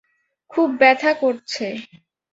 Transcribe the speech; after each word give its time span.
খুব 0.51 0.67
ব্যাথা 0.81 1.11
করছে! 1.21 1.65